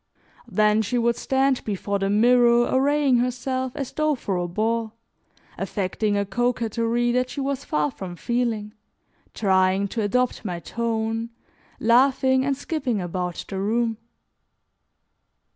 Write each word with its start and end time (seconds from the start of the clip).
Then 0.47 0.81
she 0.81 0.97
would 0.97 1.15
stand 1.15 1.63
before 1.63 1.99
the 1.99 2.09
mirror 2.09 2.63
arraying 2.71 3.17
herself 3.17 3.71
as 3.75 3.91
though 3.91 4.15
for 4.15 4.35
a 4.37 4.47
ball, 4.47 4.93
affecting 5.59 6.17
a 6.17 6.25
coquetry 6.25 7.11
that 7.11 7.29
she 7.29 7.39
was 7.39 7.63
far 7.63 7.91
from 7.91 8.15
feeling, 8.15 8.73
trying 9.35 9.87
to 9.89 10.01
adopt 10.01 10.43
my 10.43 10.59
tone, 10.59 11.29
laughing 11.79 12.43
and 12.43 12.57
skipping 12.57 12.99
about 12.99 13.45
the 13.47 13.59
room. 13.59 13.99